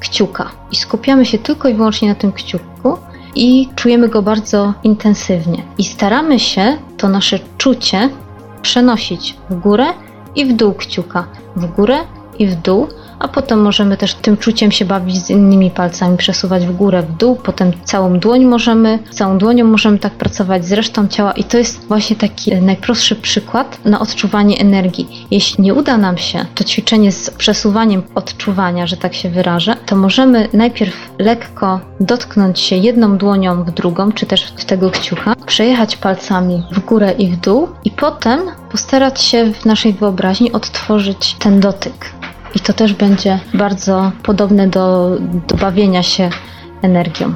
kciuka 0.00 0.50
i 0.72 0.76
skupiamy 0.76 1.26
się 1.26 1.38
tylko 1.38 1.68
i 1.68 1.74
wyłącznie 1.74 2.08
na 2.08 2.14
tym 2.14 2.32
kciuku 2.32 2.96
i 3.36 3.68
czujemy 3.74 4.08
go 4.08 4.22
bardzo 4.22 4.74
intensywnie. 4.82 5.62
I 5.78 5.84
staramy 5.84 6.38
się 6.38 6.76
to 6.96 7.08
nasze 7.08 7.38
czucie 7.58 8.08
przenosić 8.62 9.36
w 9.50 9.60
górę 9.60 9.86
i 10.34 10.44
w 10.44 10.52
dół 10.52 10.74
kciuka, 10.74 11.26
w 11.56 11.66
górę 11.66 11.98
i 12.38 12.46
w 12.46 12.54
dół, 12.54 12.88
a 13.18 13.28
potem 13.28 13.60
możemy 13.60 13.96
też 13.96 14.14
tym 14.14 14.36
czuciem 14.36 14.72
się 14.72 14.84
bawić 14.84 15.16
z 15.16 15.30
innymi 15.30 15.70
palcami, 15.70 16.16
przesuwać 16.16 16.66
w 16.66 16.76
górę, 16.76 17.02
w 17.02 17.16
dół, 17.16 17.36
potem 17.36 17.72
całą 17.84 18.18
dłoń 18.18 18.44
możemy, 18.44 18.98
całą 19.10 19.38
dłonią 19.38 19.64
możemy 19.64 19.98
tak 19.98 20.12
pracować 20.12 20.66
z 20.66 20.72
resztą 20.72 21.08
ciała 21.08 21.32
i 21.32 21.44
to 21.44 21.58
jest 21.58 21.88
właśnie 21.88 22.16
taki 22.16 22.56
najprostszy 22.56 23.16
przykład 23.16 23.78
na 23.84 24.00
odczuwanie 24.00 24.58
energii. 24.58 25.26
Jeśli 25.30 25.64
nie 25.64 25.74
uda 25.74 25.96
nam 25.96 26.18
się 26.18 26.46
to 26.54 26.64
ćwiczenie 26.64 27.12
z 27.12 27.30
przesuwaniem 27.30 28.02
odczuwania, 28.14 28.86
że 28.86 28.96
tak 28.96 29.14
się 29.14 29.30
wyrażę, 29.30 29.76
to 29.86 29.96
możemy 29.96 30.48
najpierw 30.52 31.10
lekko 31.18 31.80
dotknąć 32.00 32.60
się 32.60 32.76
jedną 32.76 33.16
dłonią 33.16 33.64
w 33.64 33.70
drugą, 33.70 34.12
czy 34.12 34.26
też 34.26 34.52
w 34.56 34.64
tego 34.64 34.90
kciuka, 34.90 35.34
przejechać 35.46 35.96
palcami 35.96 36.62
w 36.72 36.80
górę 36.80 37.12
i 37.18 37.28
w 37.28 37.36
dół 37.36 37.68
i 37.84 37.90
potem 37.90 38.40
postarać 38.70 39.22
się 39.22 39.52
w 39.52 39.64
naszej 39.64 39.92
wyobraźni 39.92 40.52
odtworzyć 40.52 41.36
ten 41.38 41.60
dotyk. 41.60 42.12
I 42.54 42.60
to 42.60 42.72
też 42.72 42.94
będzie 42.94 43.40
bardzo 43.54 44.12
podobne 44.22 44.68
do, 44.68 45.16
do 45.48 45.56
bawienia 45.56 46.02
się 46.02 46.30
energią. 46.82 47.34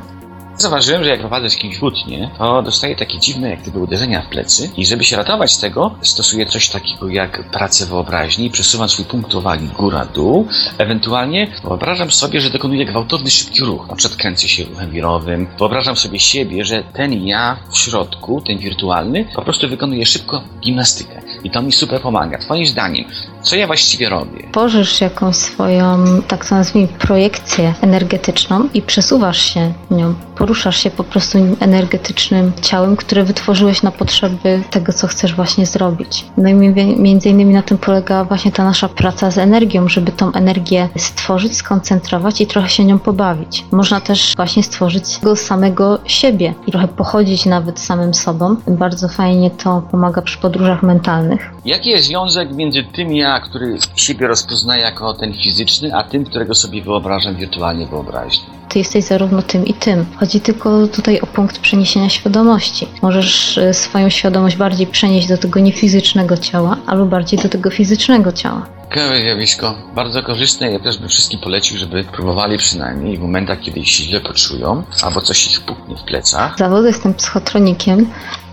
Zauważyłem, 0.61 1.05
że 1.05 1.11
jak 1.11 1.21
prowadzę 1.21 1.51
z 1.51 1.57
kimś 1.57 1.79
włótnie, 1.79 2.31
to 2.39 2.63
dostaję 2.63 2.97
takie 2.97 3.19
dziwne 3.19 3.51
jak 3.51 3.63
gdyby 3.63 3.79
uderzenia 3.79 4.23
w 4.23 4.29
plecy 4.29 4.71
i 4.77 4.87
żeby 4.87 5.05
się 5.05 5.17
ratować 5.17 5.53
z 5.53 5.59
tego, 5.59 5.95
stosuję 6.03 6.47
coś 6.47 6.69
takiego 6.69 7.09
jak 7.09 7.51
pracę 7.51 7.87
wyobraźni 7.87 8.51
przesuwam 8.51 8.89
swój 8.89 9.05
punkt 9.05 9.35
uwagi 9.35 9.67
góra-dół. 9.67 10.49
Ewentualnie 10.79 11.47
wyobrażam 11.65 12.11
sobie, 12.11 12.41
że 12.41 12.51
dokonuję 12.51 12.85
gwałtowny, 12.87 13.31
szybki 13.31 13.61
ruch. 13.65 13.89
Na 13.89 13.97
przykład 13.97 14.21
kręcę 14.21 14.49
się 14.49 14.65
ruchem 14.65 14.91
wirowym. 14.91 15.47
Wyobrażam 15.59 15.97
sobie 15.97 16.19
siebie, 16.19 16.65
że 16.65 16.83
ten 16.93 17.27
ja 17.27 17.57
w 17.71 17.79
środku, 17.79 18.41
ten 18.47 18.59
wirtualny, 18.59 19.25
po 19.35 19.43
prostu 19.43 19.69
wykonuje 19.69 20.07
szybko 20.07 20.43
gimnastykę. 20.61 21.23
I 21.45 21.51
to 21.51 21.63
mi 21.63 21.73
super 21.73 22.01
pomaga. 22.01 22.39
Twoim 22.39 22.67
zdaniem, 22.67 23.05
co 23.43 23.57
ja 23.57 23.67
właściwie 23.67 24.09
robię? 24.09 24.49
Tworzysz 24.53 25.01
jakąś 25.01 25.37
swoją, 25.37 26.05
tak 26.29 26.47
to 26.47 26.55
nazwijmy, 26.55 26.89
projekcję 26.89 27.75
energetyczną 27.81 28.69
i 28.75 28.83
przesuwasz 28.83 29.55
się 29.55 29.73
nią. 29.91 30.15
Poruszasz 30.41 30.77
się 30.77 30.91
po 30.91 31.05
prostu 31.05 31.39
energetycznym 31.61 32.53
ciałem, 32.63 32.97
które 32.97 33.25
wytworzyłeś 33.25 33.83
na 33.83 33.91
potrzeby 33.91 34.63
tego, 34.71 34.93
co 34.93 35.07
chcesz 35.07 35.35
właśnie 35.35 35.67
zrobić. 35.67 36.25
No 36.37 36.49
i 36.49 36.55
między 36.99 37.29
innymi 37.29 37.55
na 37.55 37.63
tym 37.63 37.79
polega 37.79 38.25
właśnie 38.25 38.53
ta 38.53 38.65
nasza 38.65 38.89
praca 38.89 39.31
z 39.31 39.39
energią, 39.39 39.89
żeby 39.89 40.13
tą 40.13 40.33
energię 40.33 40.89
stworzyć, 40.97 41.57
skoncentrować 41.57 42.41
i 42.41 42.47
trochę 42.47 42.69
się 42.69 42.85
nią 42.85 42.99
pobawić. 42.99 43.65
Można 43.73 44.01
też 44.01 44.33
właśnie 44.37 44.63
stworzyć 44.63 45.05
go 45.23 45.37
samego 45.37 45.99
siebie 46.05 46.55
i 46.67 46.71
trochę 46.71 46.89
pochodzić 46.89 47.47
nawet 47.47 47.81
samym 47.81 48.15
sobą. 48.15 48.57
Bardzo 48.67 49.09
fajnie 49.09 49.51
to 49.51 49.83
pomaga 49.91 50.23
przy 50.23 50.39
podróżach 50.39 50.83
mentalnych. 50.83 51.51
Jaki 51.65 51.91
jest 51.91 52.07
związek 52.07 52.53
między 52.53 52.85
tym 52.85 53.13
ja, 53.13 53.41
który 53.41 53.79
siebie 53.97 54.27
rozpoznaje 54.27 54.83
jako 54.83 55.15
ten 55.15 55.35
fizyczny, 55.35 55.95
a 55.95 56.03
tym, 56.03 56.25
którego 56.25 56.55
sobie 56.55 56.83
wyobrażam 56.83 57.37
wirtualnie 57.37 57.87
wyobraźni? 57.87 58.45
Ty 58.69 58.79
jesteś 58.79 59.05
zarówno 59.05 59.43
tym 59.43 59.67
i 59.67 59.75
tym. 59.75 60.07
Chodzi 60.31 60.41
tylko 60.41 60.87
tutaj 60.87 61.21
o 61.21 61.27
punkt 61.27 61.59
przeniesienia 61.59 62.09
świadomości. 62.09 62.87
Możesz 63.03 63.59
y, 63.59 63.75
swoją 63.75 64.11
świadomość 64.11 64.57
bardziej 64.57 64.87
przenieść 64.87 65.29
do 65.29 65.39
tego 65.39 65.61
niefizycznego 65.61 66.37
ciała, 66.37 66.77
albo 66.87 67.07
bardziej 67.07 67.39
do 67.39 67.49
tego 67.49 67.71
fizycznego 67.71 68.33
ciała. 68.33 68.80
Ciekawe 68.95 69.21
zjawisko, 69.21 69.75
bardzo 69.95 70.23
korzystne. 70.23 70.73
Ja 70.73 70.79
też 70.79 70.99
bym 70.99 71.09
wszystkim 71.09 71.41
polecił, 71.41 71.79
żeby 71.79 72.05
próbowali 72.05 72.59
przynajmniej 72.59 73.17
w 73.17 73.21
momentach, 73.21 73.61
kiedy 73.61 73.87
się 73.87 74.05
źle 74.05 74.21
poczują, 74.21 74.83
albo 75.03 75.21
coś 75.21 75.47
ich 75.47 75.61
puknie 75.61 75.97
w 75.97 76.03
plecach. 76.03 76.59
Zawody 76.59 76.89
jestem 76.89 77.15
psychotronikiem. 77.15 78.07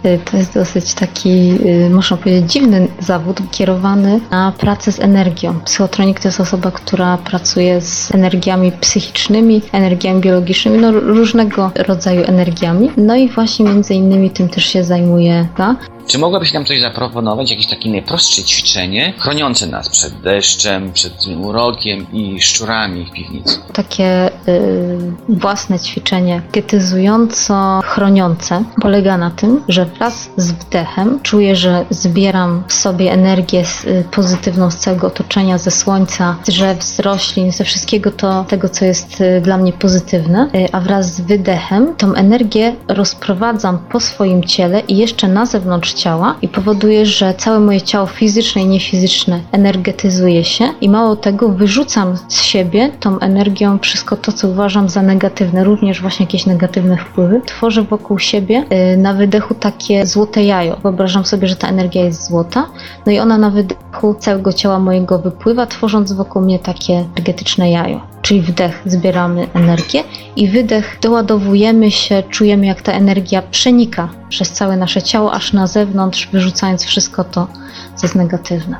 Y, 0.06 0.20
to 0.32 0.38
jest 0.38 0.53
dosyć 0.53 0.94
taki, 0.94 1.29
y, 1.65 1.89
można 1.89 2.17
powiedzieć, 2.17 2.51
dziwny 2.51 2.88
zawód 3.00 3.41
kierowany 3.51 4.20
na 4.32 4.51
pracę 4.58 4.91
z 4.91 5.00
energią. 5.00 5.60
Psychotronik 5.65 6.20
to 6.20 6.27
jest 6.27 6.39
osoba, 6.39 6.72
która 6.72 7.17
pracuje 7.17 7.82
z 7.82 8.12
energiami 8.12 8.72
psychicznymi, 8.72 9.62
energiami 9.72 10.22
biologicznymi, 10.22 10.77
no 10.77 10.91
różnego 10.91 11.72
rodzaju 11.75 12.24
energiami. 12.24 12.91
No 12.98 13.15
i 13.15 13.29
właśnie 13.29 13.65
między 13.65 13.94
innymi 13.94 14.29
tym 14.29 14.50
też 14.50 14.65
się 14.65 14.84
zajmuje. 14.84 15.48
Tak? 15.58 15.97
Czy 16.08 16.18
mogłabyś 16.18 16.54
nam 16.54 16.66
coś 16.66 16.82
zaproponować, 16.82 17.52
jakieś 17.52 17.68
takie 17.68 17.90
najprostsze 17.90 18.44
ćwiczenie, 18.44 19.14
chroniące 19.18 19.68
nas 19.68 19.90
przed 19.90 20.22
deszczem, 20.22 20.94
przed 20.94 21.22
złym 21.22 21.46
urokiem 21.46 22.08
i 22.14 22.42
szczurami 22.42 23.06
w 23.06 23.12
piwnicy? 23.12 23.60
Takie 23.74 24.30
y, 24.48 24.98
własne 25.30 25.80
ćwiczenie 25.80 26.42
getyzująco 26.54 27.80
chroniące 27.84 28.64
polega 28.82 29.18
na 29.18 29.32
tym, 29.32 29.64
że 29.68 29.86
wraz 29.86 30.30
z 30.38 30.52
wdechem 30.52 31.20
czuję, 31.24 31.56
że 31.56 31.86
zbieram 31.90 32.64
w 32.68 32.74
sobie 32.74 33.12
energię 33.12 33.64
y, 33.86 34.04
pozytywną 34.12 34.72
z 34.72 34.78
całego 34.78 35.08
otoczenia, 35.08 35.58
ze 35.58 35.72
słońca, 35.72 36.36
z 36.44 36.48
drzew, 36.48 36.84
z 36.84 37.00
roślin, 37.00 37.52
ze 37.52 37.64
wszystkiego 37.64 38.12
to, 38.12 38.46
tego, 38.50 38.70
co 38.70 38.86
jest 38.86 39.22
y, 39.22 39.42
dla 39.42 39.58
mnie 39.58 39.74
pozytywne, 39.74 40.50
a 40.72 40.80
wraz 40.82 41.14
z 41.14 41.22
wydechem 41.22 41.96
tą 41.96 42.14
energię 42.14 42.76
rozprowadzam 42.88 43.78
po 43.78 44.00
swoim 44.00 44.44
ciele 44.44 44.80
i 44.80 44.98
jeszcze 44.98 45.28
na 45.28 45.46
zewnątrz 45.46 45.97
ciała 45.98 46.36
i 46.42 46.48
powoduje, 46.48 47.06
że 47.06 47.34
całe 47.34 47.60
moje 47.60 47.82
ciało 47.82 48.08
fizyczne 48.08 48.62
i 48.62 48.68
niefizyczne 48.68 49.39
energetyzuje 49.51 50.44
się 50.44 50.66
i 50.82 50.89
mało 50.89 51.16
tego 51.16 51.50
wyrzucam 51.50 52.18
z 52.27 52.42
siebie 52.42 52.92
tą 53.00 53.20
energią 53.20 53.80
wszystko 53.80 54.18
to, 54.18 54.32
co 54.32 54.48
uważam 54.48 54.89
za 54.89 55.01
negatywne, 55.01 55.63
również 55.63 56.01
właśnie 56.01 56.25
jakieś 56.25 56.46
negatywne 56.46 56.98
wpływy. 56.98 57.42
Tworzę 57.46 57.84
wokół 57.84 58.20
siebie 58.20 58.66
y, 58.94 58.98
na 58.98 59.13
wydechu 59.13 59.54
takie 59.54 60.06
złote 60.06 60.44
jajo. 60.44 60.75
Wyobrażam 60.84 61.25
sobie, 61.25 61.48
że 61.48 61.56
ta 61.56 61.68
energia 61.68 62.06
jest 62.06 62.27
złota, 62.27 62.68
no 63.06 63.12
i 63.12 63.20
ona 63.20 63.38
na 63.38 63.50
wydechu 63.50 64.16
całego 64.20 64.54
ciała 64.54 64.80
mojego 64.80 65.20
wypływa, 65.20 65.66
tworząc 65.66 66.12
wokół 66.12 66.42
mnie 66.42 66.60
takie 66.60 66.94
energetyczne 66.94 67.72
jajo 67.72 68.17
czyli 68.27 68.41
wdech 68.41 68.81
zbieramy 68.86 69.48
energię 69.53 70.03
i 70.36 70.48
wydech 70.48 70.98
doładowujemy 71.01 71.91
się, 71.91 72.24
czujemy 72.29 72.65
jak 72.65 72.81
ta 72.81 72.91
energia 72.91 73.41
przenika 73.41 74.10
przez 74.29 74.51
całe 74.51 74.77
nasze 74.77 75.01
ciało 75.01 75.34
aż 75.34 75.53
na 75.53 75.67
zewnątrz, 75.67 76.27
wyrzucając 76.31 76.86
wszystko 76.86 77.24
to, 77.24 77.48
co 77.96 78.05
jest 78.05 78.15
negatywne. 78.15 78.77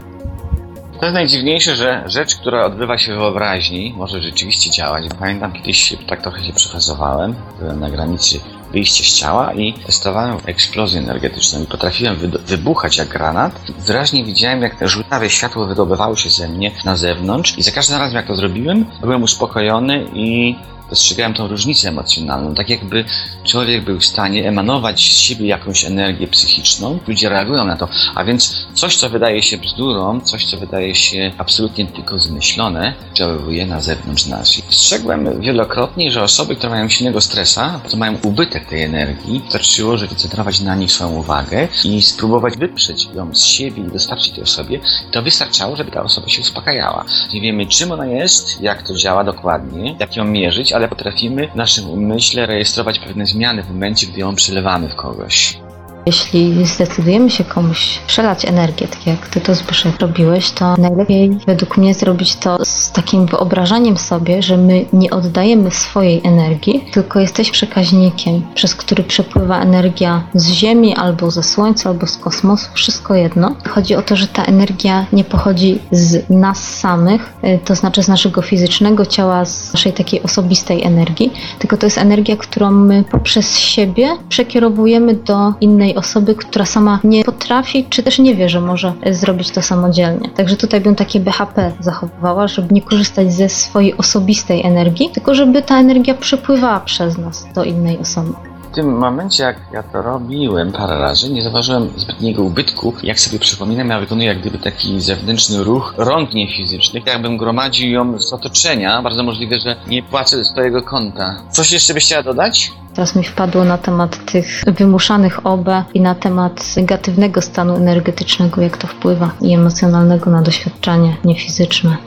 To 1.00 1.06
jest 1.06 1.14
najdziwniejsze, 1.14 1.76
że 1.76 2.04
rzecz, 2.06 2.36
która 2.36 2.66
odbywa 2.66 2.98
się 2.98 3.14
w 3.14 3.18
wyobraźni, 3.18 3.94
może 3.98 4.22
rzeczywiście 4.22 4.72
działać. 4.72 5.06
Pamiętam 5.20 5.54
kiedyś 5.54 5.96
tak 6.08 6.22
trochę 6.22 6.44
się 6.44 6.54
przefazowałem, 6.54 7.36
byłem 7.60 7.80
na 7.80 7.90
granicy 7.90 8.40
wyjścia 8.72 9.04
z 9.04 9.08
ciała 9.08 9.54
i 9.54 9.74
testowałem 9.74 10.38
eksplozję 10.46 11.00
energetyczną 11.00 11.64
i 11.64 11.66
potrafiłem 11.66 12.18
wybuchać 12.46 12.98
jak 12.98 13.08
granat. 13.08 13.62
Wyraźnie 13.80 14.26
widziałem, 14.26 14.62
jak 14.62 14.76
te 14.76 14.88
żółtawe 14.88 15.30
światło 15.30 15.66
wydobywało 15.66 16.16
się 16.16 16.30
ze 16.30 16.48
mnie 16.48 16.72
na 16.86 16.98
zewnątrz 16.98 17.58
i 17.58 17.64
za 17.64 17.72
każdym 17.72 18.00
razem, 18.00 18.16
jak 18.16 18.28
to 18.28 18.36
zrobiłem, 18.36 18.86
byłem 19.02 19.24
uspokojony 19.24 20.06
i 20.14 20.56
dostrzegałem 20.90 21.34
tą 21.34 21.48
różnicę 21.48 21.90
emocjonalną. 21.90 22.56
Tak 22.56 22.70
jakby 22.70 23.06
człowiek 23.44 23.84
był 23.84 24.00
w 24.00 24.06
stanie 24.06 24.48
emanować 24.48 25.00
z 25.00 25.18
siebie 25.18 25.48
jakąś 25.48 25.86
energię 25.86 26.28
psychiczną. 26.28 27.00
Ludzie 27.08 27.30
reagują 27.30 27.66
na 27.66 27.76
to. 27.76 27.88
A 28.16 28.24
więc 28.24 28.68
coś, 28.74 28.96
co 28.96 29.10
wydaje 29.10 29.44
się 29.44 29.58
bzdurą, 29.58 30.22
coś, 30.22 30.46
co 30.46 30.58
wydaje 30.58 30.96
się 30.96 31.32
absolutnie 31.38 31.86
tylko 31.86 32.20
zmyślone, 32.20 32.94
działuje 33.14 33.66
na 33.66 33.82
zewnątrz 33.82 34.26
nas. 34.26 34.58
I 34.58 34.62
strzegłem 34.70 35.42
wielokrotnie, 35.42 36.12
że 36.12 36.24
osoby, 36.24 36.56
które 36.56 36.70
mają 36.70 36.90
silnego 36.90 37.22
stresa, 37.22 37.80
to 37.92 37.98
mają 37.98 38.18
ubytek 38.24 38.66
tej 38.66 38.84
energii, 38.84 39.40
wystarczyło, 39.40 39.98
że 39.98 40.08
wycentrować 40.08 40.60
na 40.60 40.76
nich 40.76 40.92
swoją 40.92 41.12
uwagę 41.12 41.68
i 41.84 42.02
spróbować 42.02 42.58
wyprzeć 42.58 43.08
ją 43.16 43.36
z 43.36 43.44
siebie 43.46 43.84
i 43.84 43.92
dostarczyć 43.92 44.34
tej 44.34 44.44
osobie. 44.44 44.80
To 45.12 45.22
wystarczało, 45.22 45.76
żeby 45.76 45.92
ta 45.92 46.04
osoba 46.04 46.28
się 46.28 46.42
uspokajała. 46.42 47.06
Nie 47.34 47.42
wiemy, 47.42 47.66
czym 47.66 47.92
ona 47.92 48.06
jest, 48.06 48.62
jak 48.62 48.84
to 48.84 48.94
działa 48.94 49.24
dokładnie, 49.24 49.96
jak 50.00 50.16
ją 50.16 50.26
mierzyć, 50.26 50.74
ale 50.78 50.88
potrafimy 50.88 51.48
w 51.48 51.56
naszym 51.56 51.90
umyśle 51.90 52.46
rejestrować 52.46 53.00
pewne 53.00 53.26
zmiany 53.26 53.64
w 53.64 53.70
momencie, 53.70 54.08
gdy 54.08 54.20
ją 54.20 54.36
przelewamy 54.36 54.90
w 54.90 54.96
kogoś. 54.96 55.60
Jeśli 56.08 56.66
zdecydujemy 56.66 57.30
się 57.30 57.44
komuś 57.44 58.00
przelać 58.08 58.46
energię, 58.46 58.88
tak 58.88 59.08
jak 59.08 59.28
ty 59.28 59.42
to 59.42 59.56
Zbyszek 59.56 60.00
robiłeś, 60.00 60.52
to 60.52 60.76
najlepiej 60.78 61.38
według 61.48 61.78
mnie 61.78 61.94
zrobić 61.94 62.36
to 62.36 62.66
z 62.66 62.92
takim 62.92 63.26
wyobrażaniem 63.26 63.98
sobie, 63.98 64.42
że 64.42 64.58
my 64.58 64.86
nie 64.94 65.10
oddajemy 65.10 65.72
swojej 65.72 66.22
energii, 66.24 66.86
tylko 66.94 67.20
jesteśmy 67.20 67.54
przekaźnikiem, 67.54 68.42
przez 68.56 68.76
który 68.76 69.04
przepływa 69.04 69.62
energia 69.62 70.24
z 70.34 70.50
Ziemi 70.52 70.96
albo 70.96 71.32
ze 71.32 71.44
Słońca, 71.44 71.90
albo 71.90 72.08
z 72.08 72.18
kosmosu, 72.18 72.70
wszystko 72.74 73.16
jedno. 73.16 73.56
Chodzi 73.70 73.96
o 73.96 74.02
to, 74.02 74.16
że 74.16 74.28
ta 74.28 74.44
energia 74.44 75.06
nie 75.14 75.24
pochodzi 75.24 75.80
z 75.92 76.30
nas 76.30 76.80
samych, 76.80 77.34
y, 77.44 77.60
to 77.66 77.76
znaczy 77.76 78.04
z 78.04 78.08
naszego 78.08 78.42
fizycznego 78.42 79.06
ciała, 79.06 79.46
z 79.46 79.74
naszej 79.74 79.94
takiej 79.94 80.24
osobistej 80.24 80.84
energii, 80.84 81.32
tylko 81.60 81.78
to 81.78 81.86
jest 81.86 81.98
energia, 81.98 82.36
którą 82.38 82.72
my 82.72 83.04
poprzez 83.12 83.60
siebie 83.60 84.18
przekierowujemy 84.30 85.14
do 85.14 85.54
innej 85.62 85.97
osoby, 85.98 86.36
która 86.36 86.66
sama 86.66 87.00
nie 87.04 87.24
potrafi, 87.24 87.86
czy 87.90 88.04
też 88.04 88.20
nie 88.20 88.36
wie, 88.36 88.50
że 88.50 88.62
może 88.62 88.94
zrobić 89.12 89.52
to 89.52 89.62
samodzielnie. 89.62 90.30
Także 90.30 90.56
tutaj 90.56 90.82
bym 90.82 90.96
takie 90.96 91.20
BHP 91.20 91.72
zachowywała, 91.80 92.48
żeby 92.48 92.74
nie 92.74 92.82
korzystać 92.82 93.34
ze 93.34 93.50
swojej 93.50 93.98
osobistej 93.98 94.66
energii, 94.66 95.10
tylko 95.14 95.36
żeby 95.36 95.62
ta 95.62 95.80
energia 95.80 96.14
przepływała 96.14 96.80
przez 96.80 97.18
nas 97.18 97.48
do 97.56 97.64
innej 97.64 97.98
osoby. 97.98 98.47
W 98.72 98.76
tym 98.76 98.98
momencie, 98.98 99.44
jak 99.44 99.58
ja 99.74 99.84
to 99.84 100.02
robiłem 100.02 100.72
parę 100.72 101.00
razy, 101.00 101.30
nie 101.30 101.44
zauważyłem 101.44 101.90
zbytniego 101.96 102.44
ubytku. 102.44 102.94
Jak 103.04 103.20
sobie 103.20 103.40
przypominam, 103.40 103.90
ja 103.90 104.00
wykonuję 104.00 104.28
jak 104.28 104.40
gdyby 104.40 104.58
taki 104.58 105.02
zewnętrzny 105.02 105.64
ruch 105.64 105.94
rąk 105.98 106.34
niefizycznych, 106.34 107.06
jakbym 107.06 107.38
gromadził 107.38 107.92
ją 107.92 108.20
z 108.20 108.34
otoczenia. 108.34 109.02
Bardzo 109.02 109.24
możliwe, 109.24 109.60
że 109.60 109.76
nie 109.88 110.04
płacę 110.04 110.38
ze 110.38 110.46
swojego 110.46 110.82
konta. 110.82 111.42
Coś 111.52 111.72
jeszcze 111.72 111.94
byś 111.94 112.06
chciała 112.06 112.24
dodać? 112.24 112.72
Teraz 112.94 113.16
mi 113.16 113.24
wpadło 113.24 113.64
na 113.64 113.78
temat 113.78 114.32
tych 114.32 114.64
wymuszanych 114.68 115.46
OB 115.46 115.68
i 115.94 116.02
na 116.02 116.16
temat 116.16 116.78
negatywnego 116.78 117.42
stanu 117.42 117.76
energetycznego, 117.76 118.62
jak 118.62 118.78
to 118.78 118.88
wpływa 118.88 119.32
i 119.42 119.54
emocjonalnego 119.54 120.32
na 120.32 120.42
doświadczenie 120.42 121.18
niefizyczne. 121.26 121.98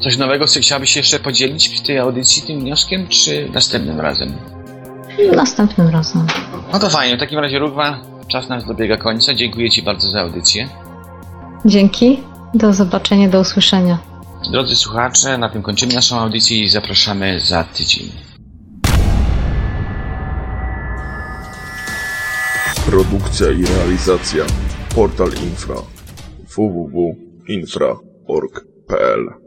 Coś 0.00 0.16
nowego, 0.16 0.46
chciałabyś 0.46 0.96
jeszcze 0.96 1.18
podzielić 1.18 1.68
w 1.68 1.86
tej 1.86 1.98
audycji 1.98 2.42
tym 2.42 2.60
wnioskiem, 2.60 3.06
czy 3.08 3.48
następnym 3.52 4.00
razem? 4.00 4.53
Następnym 5.36 5.88
razem. 5.88 6.26
No 6.72 6.78
to 6.78 6.90
fajnie, 6.90 7.16
w 7.16 7.20
takim 7.20 7.38
razie 7.38 7.58
Rugwa, 7.58 8.00
czas 8.28 8.48
nas 8.48 8.66
dobiega 8.66 8.96
końca. 8.96 9.34
Dziękuję 9.34 9.70
Ci 9.70 9.82
bardzo 9.82 10.10
za 10.10 10.20
audycję. 10.20 10.68
Dzięki. 11.64 12.20
Do 12.54 12.72
zobaczenia, 12.72 13.28
do 13.28 13.40
usłyszenia. 13.40 13.98
Drodzy 14.52 14.76
słuchacze, 14.76 15.38
na 15.38 15.48
tym 15.48 15.62
kończymy 15.62 15.94
naszą 15.94 16.18
audycję 16.18 16.58
i 16.58 16.68
zapraszamy 16.68 17.40
za 17.40 17.64
tydzień. 17.64 18.12
Produkcja 22.86 23.50
i 23.50 23.64
realizacja 23.64 24.44
Portal 24.94 25.28
Infra 25.28 25.74
www.infra.org.pl 26.56 29.43